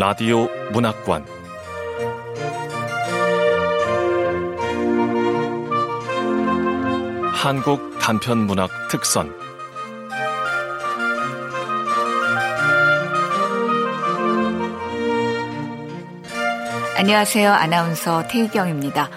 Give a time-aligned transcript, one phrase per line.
[0.00, 1.26] 라디오 문학관
[7.34, 9.30] 한국 단편 문학 특선
[16.96, 17.52] 안녕하세요.
[17.52, 19.10] 아나운서 태희경입니다.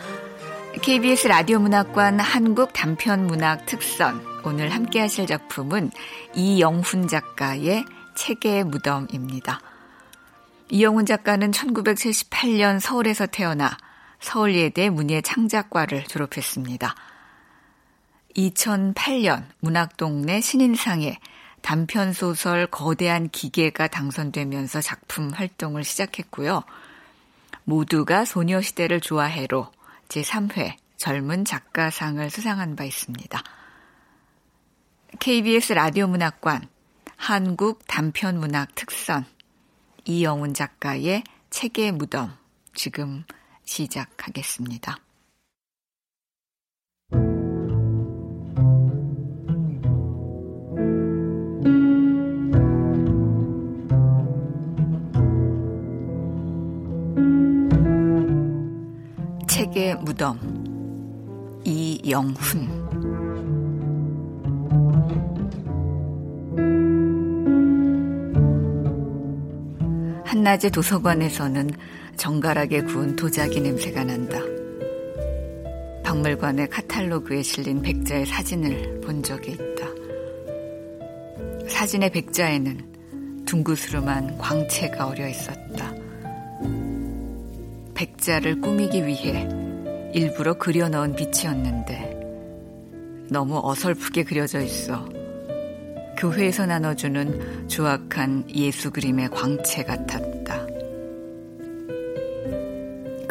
[0.81, 5.91] KBS 라디오 문학관 한국 단편 문학 특선 오늘 함께 하실 작품은
[6.35, 9.61] 이영훈 작가의 책의 무덤입니다.
[10.69, 13.77] 이영훈 작가는 1978년 서울에서 태어나
[14.19, 16.95] 서울예대 문예창작과를 졸업했습니다.
[18.35, 21.19] 2008년 문학동네 신인상에
[21.61, 26.63] 단편소설 거대한 기계가 당선되면서 작품 활동을 시작했고요.
[27.63, 29.71] 모두가 소녀시대를 좋아해로
[30.09, 33.41] 제3회 젊은 작가상을 수상한 바 있습니다.
[35.19, 36.67] KBS 라디오 문학관
[37.15, 39.25] 한국 단편문학 특선
[40.05, 42.31] 이영훈 작가의 책의 무덤
[42.75, 43.23] 지금
[43.63, 44.97] 시작하겠습니다.
[59.47, 60.37] 책의 무덤
[61.63, 62.92] 이영훈
[70.43, 71.69] 한낮에 도서관에서는
[72.17, 74.41] 정갈하게 구운 도자기 냄새가 난다.
[76.03, 79.87] 박물관의 카탈로그에 실린 백자의 사진을 본 적이 있다.
[81.69, 85.93] 사진의 백자에는 둥그스름한 광채가 어려 있었다.
[87.93, 89.47] 백자를 꾸미기 위해
[90.13, 92.19] 일부러 그려 넣은 빛이었는데
[93.29, 95.07] 너무 어설프게 그려져 있어
[96.17, 100.32] 교회에서 나눠주는 조악한 예수 그림의 광채 같았다.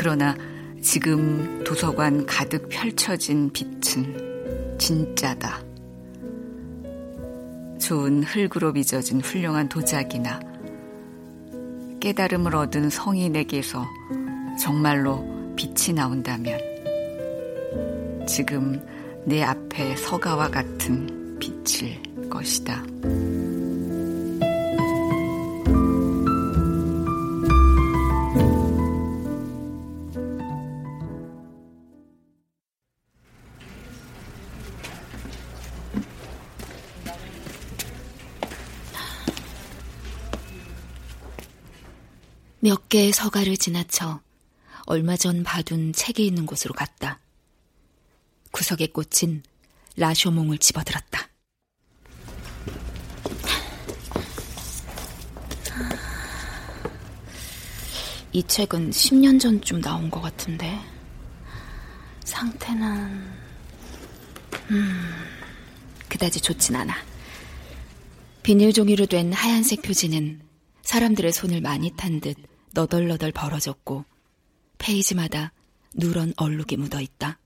[0.02, 0.34] 그러나
[0.80, 5.62] 지금 도서관 가득 펼쳐진 빛은 진짜다.
[7.78, 10.40] 좋은 흙으로 빚어진 훌륭한 도자기나
[12.00, 13.86] 깨달음을 얻은 성인에게서
[14.60, 16.58] 정말로 빛이 나온다면
[18.26, 18.84] 지금
[19.24, 22.82] 내 앞에 서가와 같은 빛을 것이다.
[42.92, 44.20] 몇 개의 서가를 지나쳐
[44.84, 47.20] 얼마 전 봐둔 책이 있는 곳으로 갔다.
[48.50, 49.42] 구석에 꽂힌
[49.96, 51.26] 라쇼몽을 집어들었다.
[58.32, 60.78] 이 책은 10년 전쯤 나온 것 같은데
[62.24, 62.86] 상태는
[64.70, 65.12] 음
[66.10, 66.94] 그다지 좋진 않아.
[68.42, 70.42] 비닐 종이로 된 하얀색 표지는
[70.82, 74.04] 사람들의 손을 많이 탄 듯 너덜너덜 벌어졌고
[74.78, 75.52] 페이지마다
[75.94, 77.38] 누런 얼룩이 묻어 있다.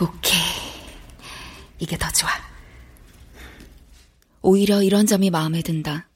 [0.00, 0.40] 오케이.
[1.78, 2.30] 이게 더 좋아.
[4.42, 6.08] 오히려 이런 점이 마음에 든다.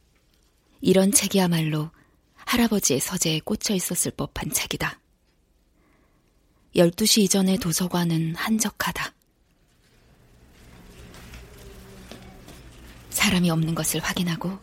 [0.81, 1.91] 이런 책이야말로
[2.37, 5.01] 할아버지의 서재에 꽂혀 있었을 법한 책이다.
[6.77, 9.15] 12시 이전의 도서관은 한적하다.
[13.11, 14.59] 사람이 없는 것을 확인하고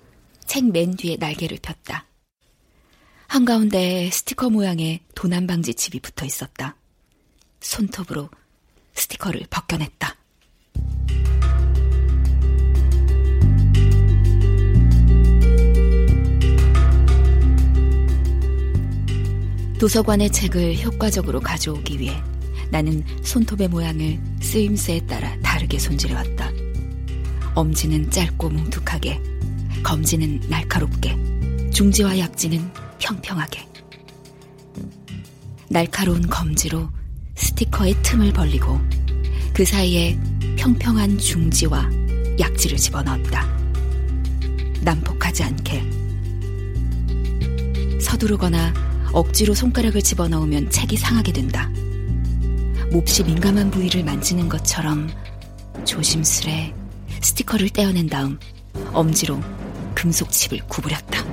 [0.45, 2.05] 책 맨 뒤에 날개를 폈다.
[3.31, 6.75] 한가운데 스티커 모양의 도난방지 칩이 붙어 있었다.
[7.61, 8.29] 손톱으로
[8.93, 10.17] 스티커를 벗겨냈다.
[19.79, 22.21] 도서관의 책을 효과적으로 가져오기 위해
[22.69, 26.51] 나는 손톱의 모양을 쓰임새에 따라 다르게 손질해왔다.
[27.55, 29.21] 엄지는 짧고 뭉툭하게,
[29.83, 33.67] 검지는 날카롭게, 중지와 약지는 평평하게.
[35.69, 36.89] 날카로운 검지로
[37.35, 38.79] 스티커의 틈을 벌리고
[39.53, 40.17] 그 사이에
[40.57, 41.89] 평평한 중지와
[42.39, 43.47] 약지를 집어넣었다.
[44.81, 45.89] 난폭하지 않게.
[47.99, 48.73] 서두르거나
[49.11, 51.69] 억지로 손가락을 집어넣으면 책이 상하게 된다.
[52.91, 55.09] 몹시 민감한 부위를 만지는 것처럼
[55.85, 56.73] 조심스레
[57.21, 58.39] 스티커를 떼어낸 다음
[58.93, 59.39] 엄지로
[59.95, 61.30] 금속 칩을 구부렸다.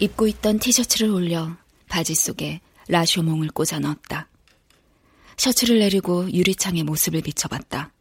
[0.00, 1.54] 입고 있던 티셔츠를 올려
[1.88, 4.28] 바지 속에 라쇼몽을 꽂아 넣었다.
[5.36, 7.92] 셔츠를 내리고 유리창에 모습을 비춰봤다.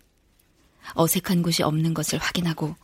[0.96, 2.76] 어색한 곳이 없는 것을 확인하고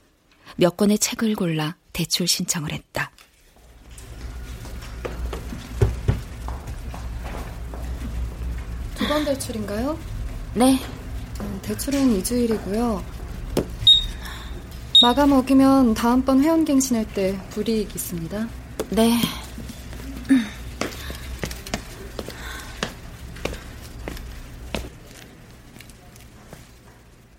[0.58, 3.12] 몇 권의 책을 골라 대출 신청을 했다.
[8.96, 9.98] 두 번 대출인가요?
[10.54, 10.80] 네.
[11.42, 13.04] 음, 대출은 2주일이고요.
[15.02, 18.48] 마감 어기면 다음번 회원 갱신할 때 불이익 있습니다.
[18.92, 19.20] 네.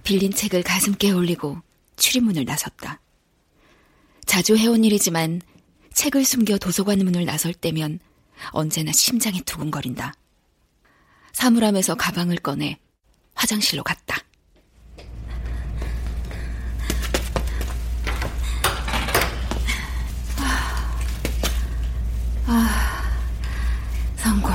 [0.02, 1.60] 빌린 책을 가슴께 올리고
[1.96, 3.00] 출입문을 나섰다.
[4.24, 5.40] 자주 해온 일이지만
[5.94, 7.98] 책을 숨겨 도서관 문을 나설 때면
[8.50, 10.14] 언제나 심장이 두근거린다.
[11.32, 12.78] 사물함에서 가방을 꺼내
[13.34, 14.18] 화장실로 갔다.
[22.48, 23.02] 아,
[24.16, 24.52] 성공.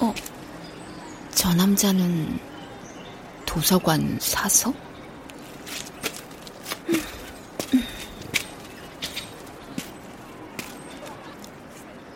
[0.00, 0.12] 어,
[1.34, 2.40] 저 남자는
[3.46, 4.74] 도서관 사서?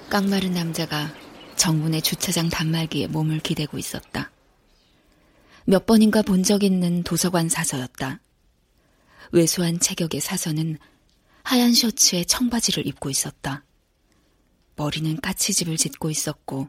[0.09, 1.13] 깡마른 남자가
[1.57, 4.31] 정문의 주차장 단말기에 몸을 기대고 있었다.
[5.67, 8.21] 몇 번인가 본 적 있는 도서관 사서였다.
[9.33, 10.79] 왜소한 체격의 사서는
[11.43, 13.65] 하얀 셔츠에 청바지를 입고 있었다.
[14.77, 16.69] 머리는 까치집을 짓고 있었고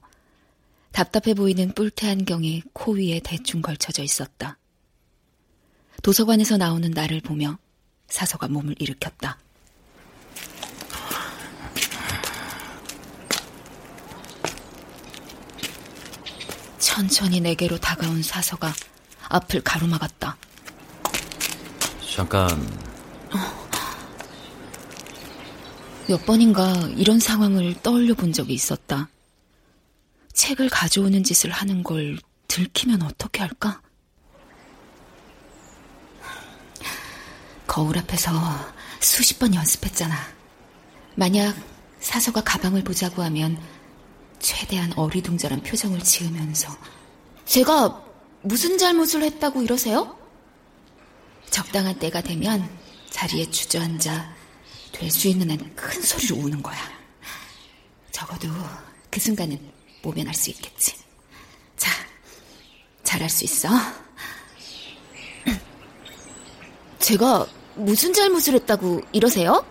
[0.92, 4.58] 답답해 보이는 뿔테 안경이 코 위에 대충 걸쳐져 있었다.
[6.04, 7.58] 도서관에서 나오는 나를 보며
[8.08, 9.38] 사서가 몸을 일으켰다.
[16.90, 18.74] 천천히 내게로 다가온 사서가
[19.28, 20.36] 앞을 가로막았다.
[22.16, 22.50] 잠깐.
[26.08, 29.08] 몇 번인가 이런 상황을 떠올려 본 적이 있었다.
[30.34, 33.82] 책을 가져오는 짓을 하는 걸 들키면 어떻게 할까?
[37.68, 38.32] 거울 앞에서
[39.00, 40.16] 수십 번 연습했잖아.
[41.14, 41.56] 만약
[42.00, 43.62] 사서가 가방을 보자고 하면
[44.40, 46.76] 최대한 어리둥절한 표정을 지으면서
[47.46, 48.04] 제가
[48.42, 50.18] 무슨 잘못을 했다고 이러세요?
[51.50, 52.70] 적당한 때가 되면
[53.10, 54.36] 자리에 주저앉아
[54.92, 56.78] 될 수 있는 한 큰 소리로 우는 거야.
[58.12, 58.48] 적어도
[59.10, 59.58] 그 순간은
[60.02, 60.94] 모면할 수 있겠지.
[61.78, 61.90] 자,
[63.04, 63.70] 잘할 수 있어.
[67.00, 69.66] 제가 무슨 잘못을 했다고 이러세요?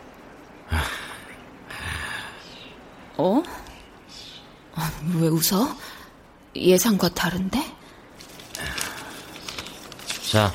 [3.19, 3.43] 어?
[4.79, 5.77] 아, 왜 웃어?
[6.55, 7.59] 예상과 다른데?
[10.31, 10.55] 자,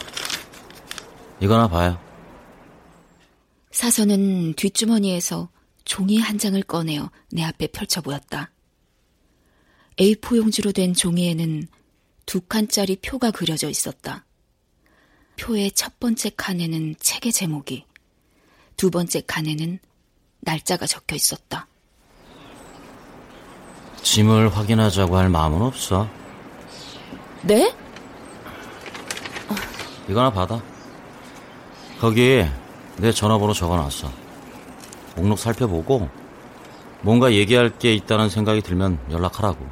[1.41, 1.99] 이거나 봐요.
[3.71, 5.49] 사서는 뒷주머니에서
[5.83, 8.51] 종이 한 장을 꺼내어 내 앞에 펼쳐 보였다.
[9.97, 11.67] A4 용지로 된 종이에는
[12.25, 14.25] 두 칸짜리 표가 그려져 있었다.
[15.37, 17.85] 표의 첫 번째 칸에는 책의 제목이,
[18.77, 19.79] 두 번째 칸에는
[20.39, 21.67] 날짜가 적혀 있었다.
[24.03, 26.07] 짐을 확인하자고 할 마음은 없어.
[27.41, 27.73] 네?
[30.07, 30.61] 이거나 받아.
[31.99, 32.45] 거기
[32.97, 34.11] 내 전화번호 적어놨어.
[35.15, 36.09] 목록 살펴보고
[37.01, 39.65] 뭔가 얘기할 게 있다는 생각이 들면 연락하라고.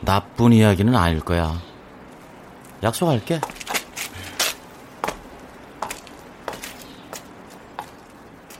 [0.00, 1.60] 나쁜 이야기는 아닐 거야.
[2.82, 3.40] 약속할게.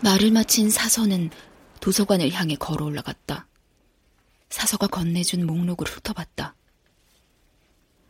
[0.00, 1.30] 말을 마친 사서는
[1.80, 3.46] 도서관을 향해 걸어 올라갔다.
[4.54, 6.54] 사서가 건네준 목록을 훑어봤다.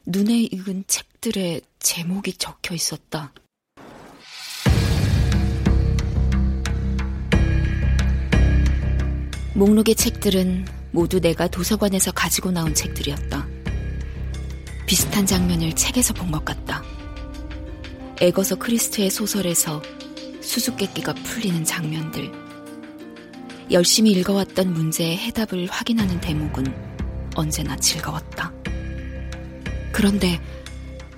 [0.04, 3.32] 눈에 익은 책들의 제목이 적혀 있었다.
[9.54, 13.48] 목록의 책들은 모두 내가 도서관에서 가지고 나온 책들이었다.
[14.86, 16.82] 비슷한 장면을 책에서 본 것 같다.
[18.20, 19.80] 에거서 크리스트의 소설에서
[20.42, 22.43] 수수께끼가 풀리는 장면들.
[23.70, 26.66] 열심히 읽어왔던 문제의 해답을 확인하는 대목은
[27.34, 28.52] 언제나 즐거웠다.
[29.92, 30.40] 그런데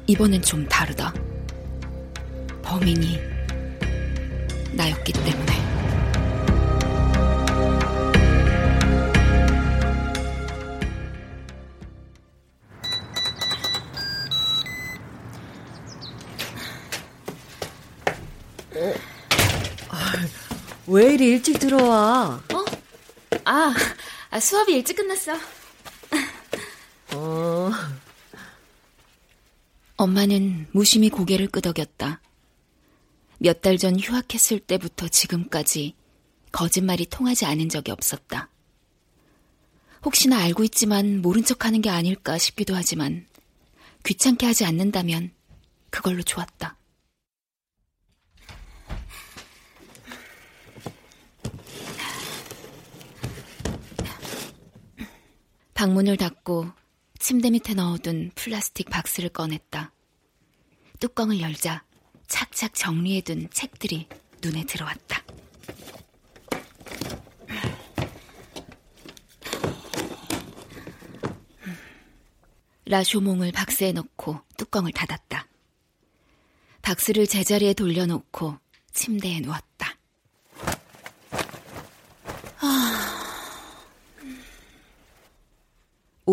[0.07, 1.13] 이번엔 좀 다르다.
[2.63, 3.19] 범인이
[4.73, 5.66] 나였기 때문에.
[21.17, 22.43] 이리 일찍 들어와?
[22.53, 22.65] 어?
[23.47, 23.75] 아,
[24.29, 25.33] 아, 수업이 일찍 끝났어.
[27.15, 27.71] 어.
[29.97, 32.21] 엄마는 무심히 고개를 끄덕였다.
[33.39, 35.95] 몇 달 전 휴학했을 때부터 지금까지
[36.53, 38.51] 거짓말이 통하지 않은 적이 없었다.
[40.05, 43.27] 혹시나 알고 있지만 모른 척 하는 게 아닐까 싶기도 하지만
[44.05, 45.31] 귀찮게 하지 않는다면
[45.89, 46.76] 그걸로 좋았다.
[55.77, 56.71] 방문을 닫고
[57.19, 59.93] 침대 밑에 넣어둔 플라스틱 박스를 꺼냈다.
[61.01, 61.85] 뚜껑을 열자
[62.27, 64.09] 착착 정리해둔 책들이
[64.43, 65.23] 눈에 들어왔다.
[72.87, 75.47] 라쇼몽을 박스에 넣고 뚜껑을 닫았다.
[76.81, 78.57] 박스를 제자리에 돌려놓고
[78.93, 79.66] 침대에 누웠다.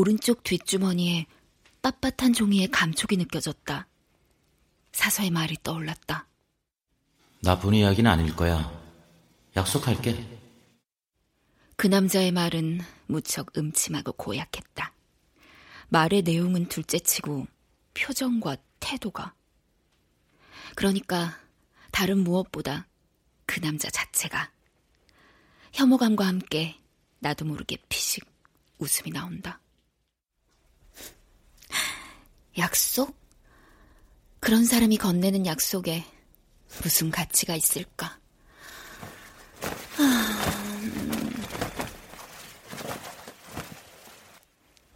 [0.03, 1.27] 오른쪽 뒷주머니에
[1.81, 3.87] 빳빳한 종이에 감촉이 느껴졌다.
[4.91, 6.27] 사서의 말이 떠올랐다.
[7.41, 8.69] 나쁜 이야기는 아닐 거야.
[9.55, 10.41] 약속할게.
[11.77, 14.93] 그 남자의 말은 무척 음침하고 고약했다.
[15.87, 17.47] 말의 내용은 둘째치고
[17.93, 19.33] 표정과 태도가.
[20.75, 21.39] 그러니까
[21.91, 22.89] 다른 무엇보다
[23.45, 24.51] 그 남자 자체가
[25.71, 26.75] 혐오감과 함께
[27.19, 28.25] 나도 모르게 피식
[28.79, 29.62] 웃음이 나온다.
[32.57, 33.15] 약속?
[34.39, 36.03] 그런 사람이 건네는 약속에
[36.83, 38.19] 무슨 가치가 있을까?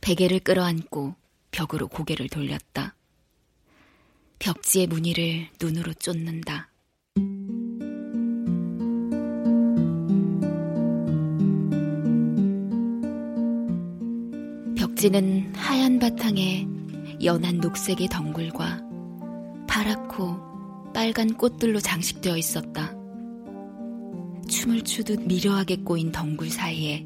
[0.02, 1.16] 베개를 끌어안고
[1.52, 2.96] 벽으로 고개를 돌렸다.
[4.40, 6.70] 벽지의 무늬를 눈으로 쫓는다.
[14.78, 16.77] 벽지는 하얀 바탕에
[17.28, 18.82] 연한 녹색의 덩굴과
[19.68, 22.94] 파랗고 빨간 꽃들로 장식되어 있었다.
[24.48, 27.06] 춤을 추듯 미려하게 꼬인 덩굴 사이에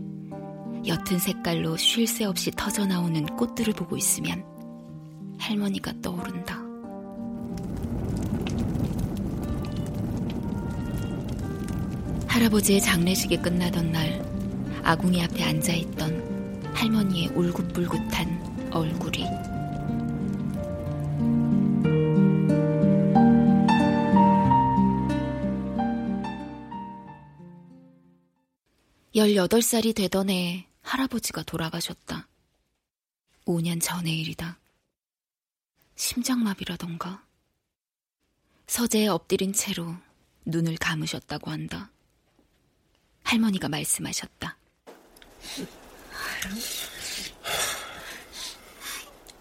[0.85, 4.45] 옅은 색깔로 쉴 새 없이 터져 나오는 꽃들을 보고 있으면
[5.39, 6.61] 할머니가 떠오른다.
[12.27, 14.23] 할아버지의 장례식이 끝나던 날
[14.83, 19.25] 아궁이 앞에 앉아있던 할머니의 울긋불긋한 얼굴이
[29.27, 32.27] 18살이 되던 해 할아버지가 돌아가셨다.
[33.45, 34.59] 5년 전의 일이다.
[35.95, 37.23] 심장마비라던가.
[38.67, 39.95] 서재에 엎드린 채로
[40.45, 41.91] 눈을 감으셨다고 한다.
[43.23, 44.57] 할머니가 말씀하셨다.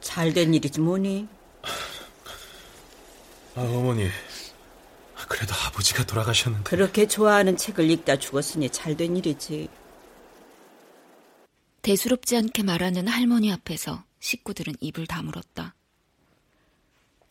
[0.00, 1.28] 잘된 일이지 뭐니?
[3.54, 4.08] 아, 어머니.
[5.30, 6.68] 그래도 아버지가 돌아가셨는데.
[6.68, 9.68] 그렇게 좋아하는 책을 읽다 죽었으니 잘 된 일이지.
[11.82, 15.76] 대수롭지 않게 말하는 할머니 앞에서 식구들은 입을 다물었다.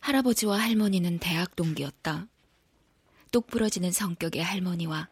[0.00, 2.26] 할아버지와 할머니는 대학 동기였다.
[3.32, 5.10] 똑부러지는 성격의 할머니와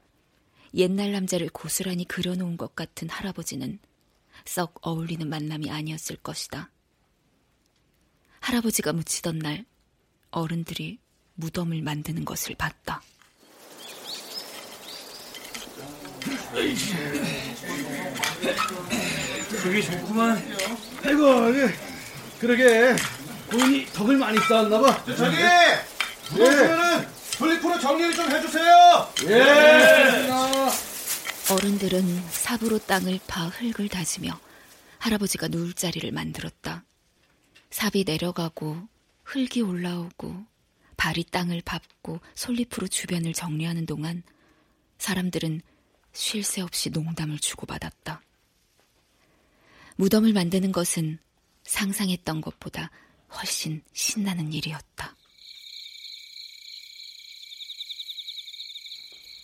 [0.73, 3.79] 옛날 남자를 고스란히 그려놓은 것 같은 할아버지는
[4.47, 6.71] 썩 어울리는 만남이 아니었을 것이다.
[8.41, 9.67] 할아버지가 묻히던 날
[10.31, 10.99] 어른들이
[11.39, 13.01] 무덤을 만드는 것을 봤다.
[19.63, 20.43] 그게 좋구만.
[21.05, 21.53] 아이고,
[22.41, 22.97] 그러게.
[23.51, 25.05] 고인이 덕을 많이 쌓았나 봐.
[25.05, 25.37] 저기!
[25.37, 27.09] 예.
[27.39, 29.13] 분리프로 정리를 좀 해주세요!
[29.29, 30.29] 예!
[31.51, 34.39] 어른들은 삽으로 땅을 파 흙을 다지며
[34.99, 36.85] 할아버지가 누울 자리를 만들었다.
[37.71, 38.77] 삽이 내려가고
[39.25, 40.45] 흙이 올라오고
[40.99, 44.23] 발이 땅을 밟고 솔잎으로 주변을 정리하는 동안
[44.99, 45.63] 사람들은
[46.13, 48.21] 쉴 새 없이 농담을 주고받았다.
[49.97, 51.19] 무덤을 만드는 것은
[51.63, 52.91] 상상했던 것보다
[53.33, 55.15] 훨씬 신나는 일이었다.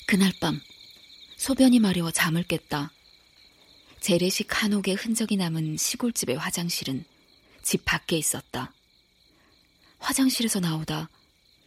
[0.07, 0.61] 그날 밤
[1.37, 2.91] 소변이 마려워 잠을 깼다.
[4.01, 7.05] 재래식 한옥의 흔적이 남은 시골집의 화장실은
[7.63, 8.73] 집 밖에 있었다.
[9.99, 11.09] 화장실에서 나오다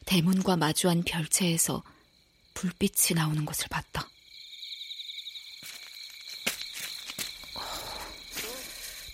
[0.07, 1.83] 대문과 마주한 별채에서
[2.53, 4.09] 불빛이 나오는 것을 봤다.
[7.53, 7.61] 어,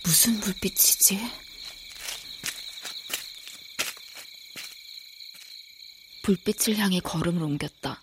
[0.06, 1.20] 무슨 불빛이지?
[6.22, 8.02] 불빛을 향해 걸음을 옮겼다.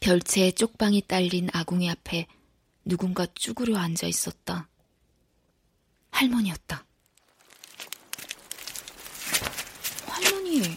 [0.00, 2.26] 별채에 쪽방이 딸린 아궁이 앞에
[2.84, 4.68] 누군가 쭈그려 앉아 있었다.
[6.10, 6.84] 할머니였다.
[10.06, 10.76] 할머니,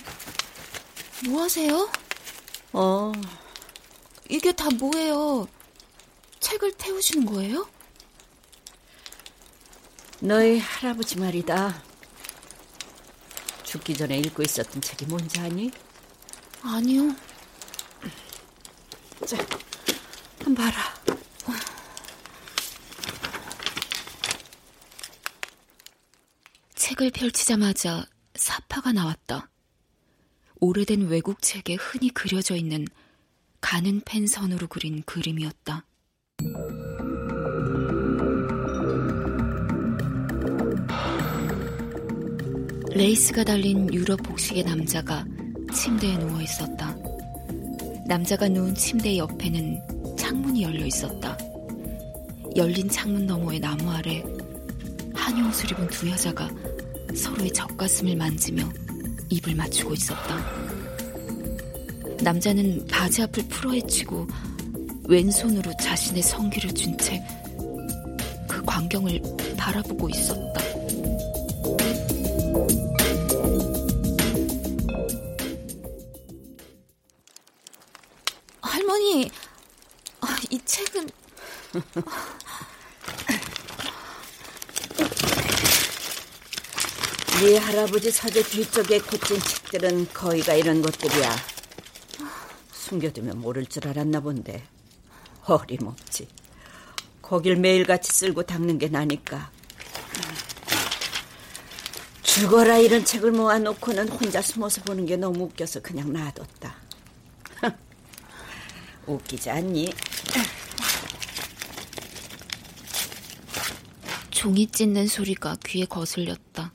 [1.25, 1.89] 뭐 하세요?
[2.73, 3.11] 어.
[4.29, 5.47] 이게 다 뭐예요?
[6.39, 7.67] 책을 태우시는 거예요?
[10.19, 11.83] 너희 할아버지 말이다.
[13.63, 15.71] 죽기 전에 읽고 있었던 책이 뭔지 아니?
[16.61, 17.15] 아니요.
[19.25, 19.37] 자,
[20.43, 20.93] 한번 봐라.
[26.75, 29.49] 책을 펼치자마자 삽화가 나왔다.
[30.63, 32.87] 오래된 외국 책에 흔히 그려져 있는
[33.59, 35.85] 가는 펜 선으로 그린 그림이었다.
[42.91, 45.25] 레이스가 달린 유럽 복식의 남자가
[45.73, 46.95] 침대에 누워 있었다.
[48.07, 51.37] 남자가 누운 침대 옆에는 창문이 열려 있었다.
[52.55, 54.23] 열린 창문 너머의 나무 아래
[55.13, 56.49] 한용 옷을 입은 두 여자가
[57.13, 58.82] 서로의 젖가슴을 만지며
[59.33, 60.37] 입을 맞추고 있었다.
[62.21, 64.27] 남자는 바지 앞을 풀어헤치고
[65.09, 69.21] 왼손으로 자신의 성기를 쥔채그 광경을
[69.57, 70.72] 바라보고 있었다.
[88.03, 91.33] 아버지 서재 뒤쪽에 꽂힌 책들은 거의가 이런 것들이야.
[92.73, 94.61] 숨겨두면 모를 줄 알았나 본데
[95.45, 96.27] 어림없지.
[97.21, 99.49] 거길 매일같이 쓸고 닦는 게 나니까.
[102.23, 106.75] 죽어라 이런 책을 모아놓고는 혼자 숨어서 보는 게 너무 웃겨서 그냥 놔뒀다.
[109.07, 109.93] 웃기지 않니?
[114.29, 116.73] 종이 찢는 소리가 귀에 거슬렸다.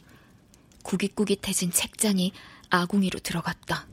[0.88, 2.32] 구깃구깃해진 책장이
[2.70, 3.86] 아궁이로 들어갔다.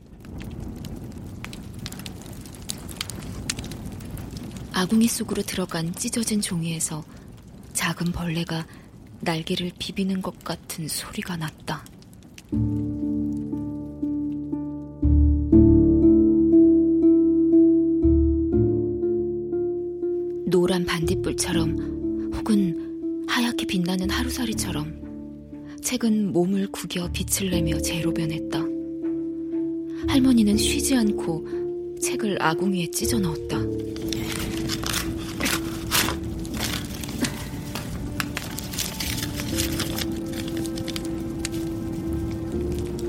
[4.72, 7.04] 아궁이 속으로 들어간 찢어진 종이에서
[7.74, 8.66] 작은 벌레가
[9.20, 11.84] 날개를 비비는 것 같은 소리가 났다.
[20.48, 25.05] 노란 반딧불처럼 혹은 하얗게 빛나는 하루살이처럼
[25.96, 28.58] 책은 몸을 구겨 빛을 내며 재로 변했다.
[30.08, 31.46] 할머니는 쉬지 않고
[32.00, 33.58] 책을 아궁이에 찢어 넣었다.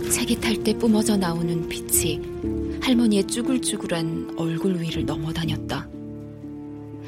[0.09, 2.21] 책이 탈 때 뿜어져 나오는 빛이
[2.81, 5.89] 할머니의 쭈글쭈글한 얼굴 위를 넘어다녔다.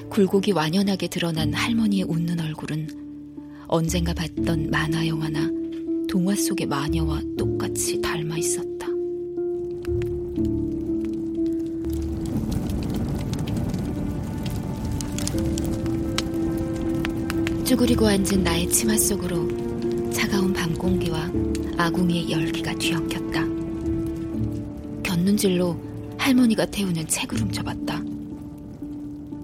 [0.10, 2.88] 굴곡이 완연하게 드러난 할머니의 웃는 얼굴은
[3.68, 5.59] 언젠가 봤던 만화 영화나
[6.10, 8.88] 동화 속의 마녀와 똑같이 닮아 있었다.
[17.64, 19.48] 쭈그리고 앉은 나의 치마 속으로
[20.12, 21.32] 차가운 밤 공기와
[21.78, 23.46] 아궁이의 열기가 뒤엉켰다.
[25.04, 25.78] 곁눈질로
[26.18, 28.04] 할머니가 태우는 책을 훔쳐봤다.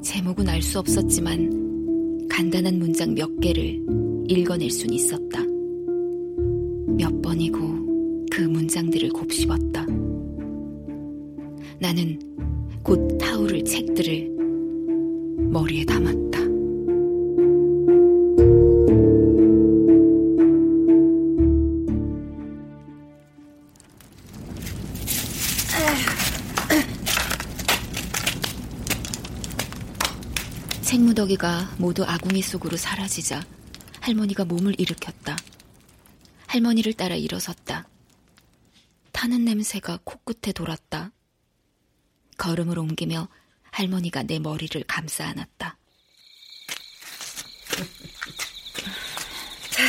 [0.01, 3.79] 제목은 알 수 없었지만 간단한 문장 몇 개를
[4.27, 5.44] 읽어낼 순 있었다.
[6.97, 9.85] 몇 번이고 그 문장들을 곱씹었다.
[11.79, 12.19] 나는
[12.83, 14.29] 곧 타오를 책들을
[15.49, 16.39] 머리에 담았다.
[30.81, 33.43] 책무더기가 모두 아궁이 속으로 사라지자
[33.99, 35.35] 할머니가 몸을 일으켰다.
[36.55, 37.85] 할머니를 따라 일어섰다.
[39.11, 41.11] 타는 냄새가 코끝에 돌았다.
[42.37, 43.27] 걸음을 옮기며
[43.71, 45.77] 할머니가 내 머리를 감싸 안았다.
[49.69, 49.83] 자,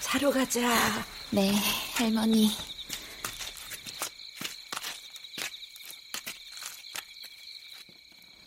[0.00, 1.04] 자러 가자.
[1.30, 1.52] 네,
[1.96, 2.50] 할머니.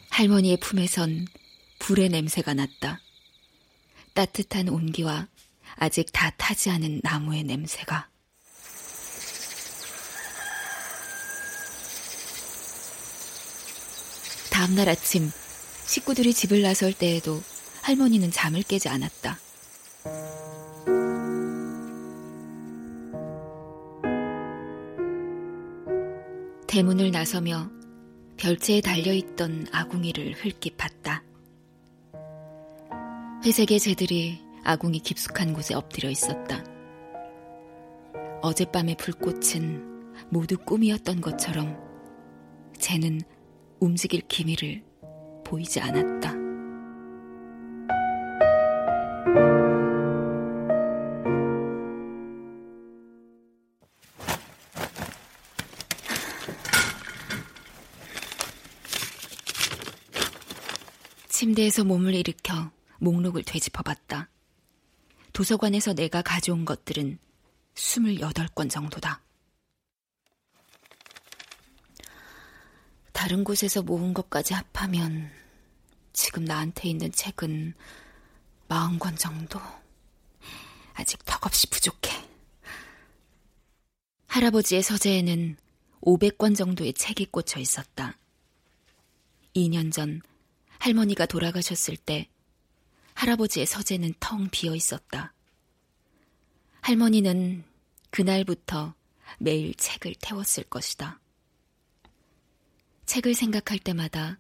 [0.10, 1.28] 할머니의 품에선
[1.78, 3.00] 불의 냄새가 났다.
[4.16, 5.28] 따뜻한 온기와
[5.78, 8.10] 아직 다 타지 않은 나무의 냄새가.
[14.52, 15.32] 다음날 아침
[15.86, 17.42] 식구들이 집을 나설 때에도
[17.84, 19.38] 할머니는 잠을 깨지 않았다.
[26.66, 27.70] 대문을 나서며
[28.38, 31.24] 별채에 달려있던 아궁이를 흘낏 봤다.
[33.46, 36.62] 회색의 새들이 아궁이 깊숙한 곳에 엎드려 있었다.
[38.42, 41.78] 어젯밤의 불꽃은 모두 꿈이었던 것처럼
[42.78, 43.22] 쟤는
[43.80, 44.84] 움직일 기미를
[45.46, 46.34] 보이지 않았다.
[61.30, 64.30] 침대에서 몸을 일으켜 목록을 되짚어봤다.
[65.38, 67.20] 도서관에서 내가 가져온 것들은
[67.76, 69.22] 28권 정도다.
[73.12, 75.30] 다른 곳에서 모은 것까지 합하면
[76.12, 77.76] 지금 나한테 있는 책은
[78.68, 79.60] 40권 정도.
[80.96, 82.10] 아직 턱없이 부족해.
[84.26, 85.56] 할아버지의 서재에는
[86.02, 88.18] 500권 정도의 책이 꽂혀 있었다.
[89.56, 90.20] 2년 전
[90.80, 92.28] 할머니가 돌아가셨을 때
[93.18, 95.34] 할아버지의 서재는 텅 비어 있었다.
[96.82, 97.64] 할머니는
[98.12, 98.94] 그날부터
[99.40, 101.20] 매일 책을 태웠을 것이다.
[103.08, 104.38] 책을 생각할 때마다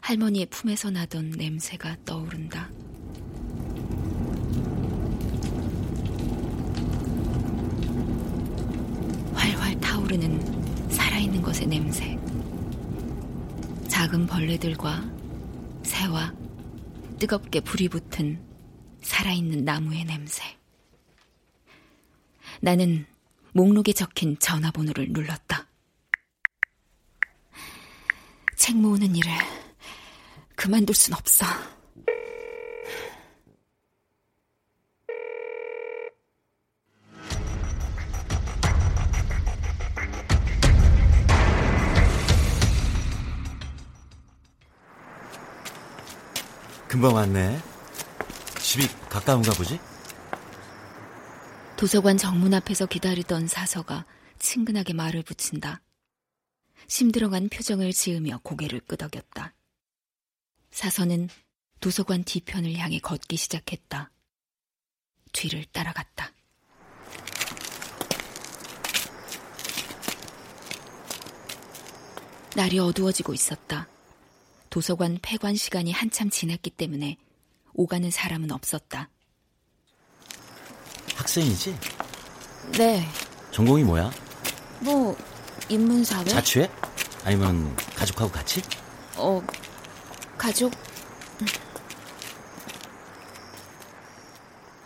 [0.00, 2.70] 할머니의 품에서 나던 냄새가 떠오른다.
[9.34, 12.18] 활활 타오르는 살아있는 것의 냄새.
[13.88, 15.04] 작은 벌레들과
[15.82, 16.45] 새와
[17.18, 18.44] 뜨겁게 불이 붙은
[19.02, 20.42] 살아있는 나무의 냄새.
[22.60, 23.06] 나는
[23.52, 25.66] 목록에 적힌 전화번호를 눌렀다.
[28.56, 29.30] 책 모으는 일을
[30.54, 31.46] 그만둘 순 없어.
[46.96, 47.60] 금방 왔네.
[48.58, 49.78] 집이 가까운가 보지?
[51.76, 54.06] 도서관 정문 앞에서 기다리던 사서가
[54.38, 55.82] 친근하게 말을 붙인다.
[56.88, 59.52] 심들어간 표정을 지으며 고개를 끄덕였다.
[60.70, 61.28] 사서는
[61.80, 64.10] 도서관 뒤편을 향해 걷기 시작했다.
[65.32, 66.32] 뒤를 따라갔다.
[72.54, 73.86] 날이 어두워지고 있었다.
[74.76, 77.16] 도서관 폐관 시간이 한참 지났기 때문에
[77.72, 79.08] 오가는 사람은 없었다.
[81.14, 81.74] 학생이지?
[82.72, 83.08] 네.
[83.52, 84.10] 전공이 뭐야?
[84.80, 85.16] 뭐
[85.70, 86.26] 인문사회?
[86.26, 86.70] 자취해?
[87.24, 88.60] 아니면 가족하고 같이?
[89.16, 89.42] 어,
[90.36, 90.70] 가족?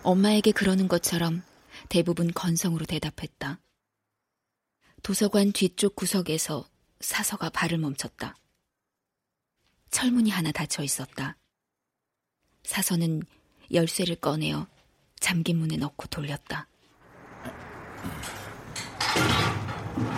[0.04, 1.42] 엄마에게 그러는 것처럼
[1.88, 3.58] 대부분 건성으로 대답했다.
[5.02, 6.68] 도서관 뒤쪽 구석에서
[7.00, 8.36] 사서가 발을 멈췄다.
[9.90, 11.36] 철문이 하나 닫혀 있었다.
[12.64, 13.22] 사서는
[13.72, 14.66] 열쇠를 꺼내어
[15.18, 16.66] 잠긴 문에 넣고 돌렸다.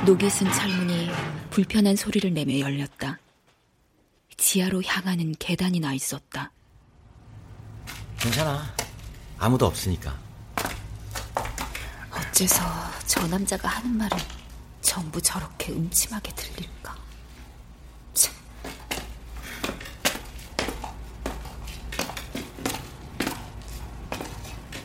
[0.06, 1.11] 녹이 쓴 철문이
[1.50, 3.18] 불편한 소리를 내며 열렸다.
[4.37, 6.52] 지하로 향하는 계단이 나 있었다.
[8.18, 8.74] 괜찮아.
[9.38, 10.16] 아무도 없으니까.
[12.11, 12.62] 어째서
[13.06, 14.18] 저 남자가 하는 말은
[14.80, 17.01] 전부 저렇게 음침하게 들릴까?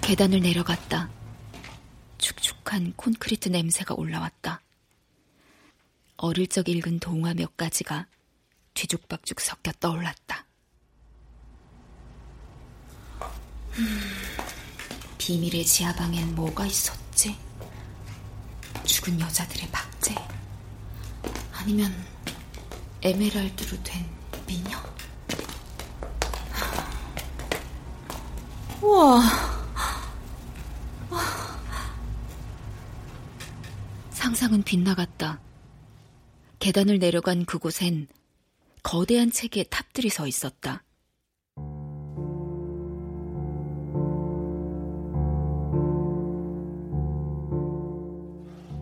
[0.07, 1.09] 계단을 내려갔다.
[2.17, 4.61] 축축한 콘크리트 냄새가 올라왔다.
[6.15, 8.07] 어릴 적 읽은 동화 몇 가지가
[8.73, 10.45] 뒤죽박죽 섞여 떠올랐다.
[13.79, 13.99] 음,
[15.17, 17.37] 비밀의 지하방엔 뭐가 있었지?
[18.85, 20.15] 죽은 여자들의 박제?
[21.51, 21.93] 아니면
[23.01, 24.09] 에메랄드로 된
[24.47, 24.77] 미녀?
[28.81, 29.66] 우와.
[34.09, 35.39] 상상은 빗나갔다.
[36.59, 38.07] 계단을 내려간 그곳엔
[38.83, 40.83] 거대한 책의 탑들이 서 있었다.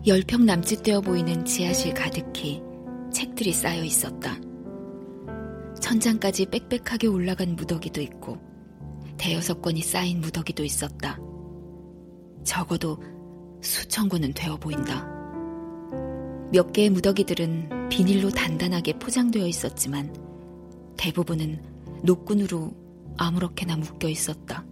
[0.06, 2.62] 열 평 남짓 되어 보이는 지하실 가득히
[3.12, 4.38] 책들이 쌓여 있었다.
[5.80, 8.38] 천장까지 빽빽하게 올라간 무더기도 있고
[9.18, 11.18] 대여섯 권이 쌓인 무더기도 있었다.
[12.46, 12.98] 적어도
[13.60, 15.06] 수천 권은 되어 보인다.
[16.52, 20.14] 몇 개의 무더기들은 비닐로 단단하게 포장되어 있었지만
[20.96, 21.60] 대부분은
[22.04, 22.72] 노끈으로
[23.18, 24.64] 아무렇게나 묶여 있었다.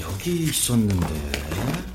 [0.00, 1.91] 여기 있었는데.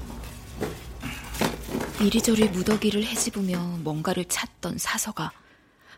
[1.99, 5.31] 이리저리 무더기를 헤집으며 뭔가를 찾던 사서가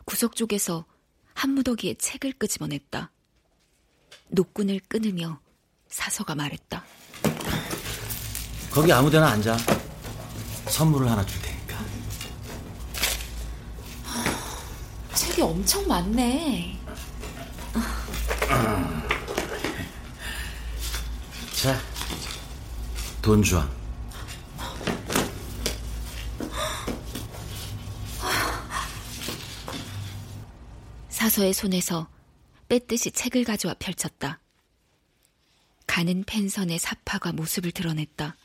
[0.06, 0.86] 구석 쪽에서
[1.34, 3.12] 한 무더기에 책을 끄집어냈다.
[4.30, 5.40] 노끈을 끊으며
[5.90, 6.84] 사서가 말했다.
[8.72, 9.58] 거기 아무데나 앉아.
[10.70, 11.78] 선물을 하나 줄 테니까.
[15.16, 16.80] 책이 엄청 많네.
[21.62, 21.78] 자,
[23.22, 23.79] 돈 줘.
[31.30, 32.10] 사서의 손에서
[32.70, 34.40] 빼듯이 책을 가져와 펼쳤다.
[35.86, 38.36] 가는 펜선의 사파가 모습을 드러냈다.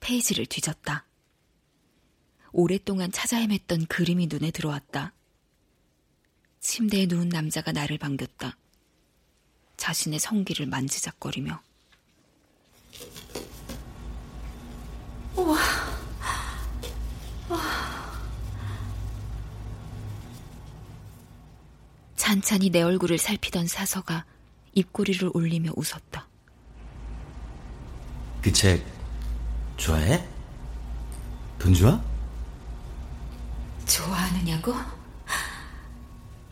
[0.00, 1.06] 페이지를 뒤졌다.
[2.50, 5.12] 오랫동안 찾아 헤맸던 그림이 눈에 들어왔다.
[6.58, 8.56] 침대에 누운 남자가 나를 반겼다.
[9.76, 11.62] 자신의 성기를 만지작거리며.
[15.36, 15.58] 우와.
[17.48, 18.05] 와.
[22.30, 24.24] 찬찬히 내 얼굴을 살피던 사서가
[24.74, 26.26] 입꼬리를 올리며 웃었다.
[28.42, 28.84] 그 책
[29.76, 30.26] 좋아해?
[31.56, 32.02] 돈 좋아?
[33.86, 34.74] 좋아하느냐고?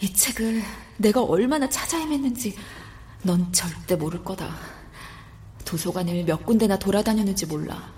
[0.00, 0.62] 이 책을
[0.96, 2.56] 내가 얼마나 찾아 헤맸는지
[3.24, 4.54] 넌 절대 모를 거다.
[5.64, 7.92] 도서관을 몇 군데나 돌아다녔는지 몰라.